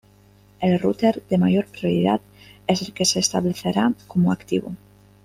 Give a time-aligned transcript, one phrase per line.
[0.61, 2.21] El router de mayor prioridad
[2.65, 4.73] es el que se establecerá como activo.